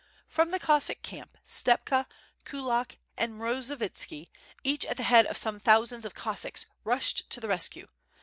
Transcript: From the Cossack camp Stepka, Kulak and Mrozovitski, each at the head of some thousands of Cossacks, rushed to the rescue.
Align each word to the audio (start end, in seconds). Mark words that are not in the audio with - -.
From 0.27 0.49
the 0.49 0.57
Cossack 0.57 1.03
camp 1.03 1.37
Stepka, 1.45 2.07
Kulak 2.43 2.97
and 3.17 3.33
Mrozovitski, 3.39 4.31
each 4.63 4.83
at 4.87 4.97
the 4.97 5.03
head 5.03 5.27
of 5.27 5.37
some 5.37 5.59
thousands 5.59 6.07
of 6.07 6.15
Cossacks, 6.15 6.65
rushed 6.83 7.29
to 7.29 7.39
the 7.39 7.47
rescue. 7.47 7.87